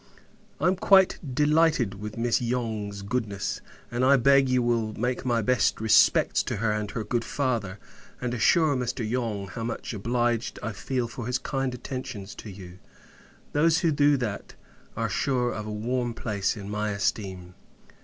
I 0.59 0.65
am 0.67 0.77
quite 0.77 1.19
delighted 1.35 1.93
with 2.01 2.17
Miss 2.17 2.41
Yonge's 2.41 3.03
goodness: 3.03 3.61
and 3.91 4.03
I 4.03 4.17
beg 4.17 4.49
you 4.49 4.63
will 4.63 4.93
make 4.99 5.25
my 5.25 5.43
best 5.43 5.79
respects 5.79 6.41
to 6.41 6.55
her 6.55 6.71
and 6.71 6.89
her 6.89 7.03
good 7.03 7.23
father; 7.23 7.77
and 8.19 8.33
assure 8.33 8.75
Mr. 8.75 9.07
Yonge, 9.07 9.49
how 9.49 9.63
much 9.63 9.93
obliged 9.93 10.57
I 10.63 10.71
feel 10.71 11.07
for 11.07 11.21
all 11.21 11.25
his 11.27 11.37
kind 11.37 11.75
attentions 11.75 12.33
to 12.37 12.49
you. 12.49 12.79
Those 13.53 13.81
who 13.81 13.91
do 13.91 14.17
that, 14.17 14.55
are 14.97 15.07
sure 15.07 15.51
of 15.51 15.67
a 15.67 15.71
warm 15.71 16.15
place 16.15 16.57
in 16.57 16.67
my 16.67 16.89
esteem. 16.89 17.53